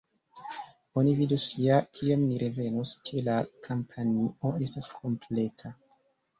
[1.01, 3.37] Oni vidos ja, kiam ni revenos, ke la
[3.69, 5.77] kompanio estas kompleta.